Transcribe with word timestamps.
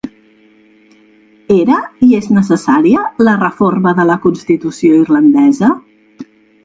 Era 1.55 1.75
i 2.07 2.09
és 2.21 2.29
necessària, 2.37 3.03
la 3.27 3.35
reforma 3.43 3.93
de 4.01 4.07
la 4.13 4.17
constitució 4.25 4.99
irlandesa? 5.05 5.71